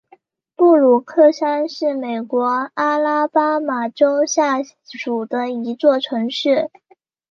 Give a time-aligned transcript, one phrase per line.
[0.55, 6.71] 布鲁克山是美国阿拉巴马州下属的一座城市。